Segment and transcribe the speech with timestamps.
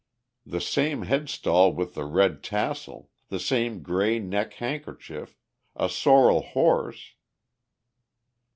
[0.47, 5.37] The same headstall with the red tassel, the same grey neck handkerchief,
[5.75, 7.13] a sorrel horse....